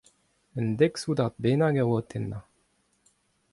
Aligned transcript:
Un 0.61 0.67
dek 0.79 0.93
soudard 0.99 1.35
bennak 1.41 1.75
a 1.81 1.83
oa 1.87 1.97
o 2.01 2.07
tennañ. 2.09 2.45